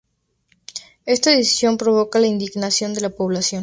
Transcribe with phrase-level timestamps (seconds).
[1.05, 3.59] Esta decisión provoca la indignación de la población.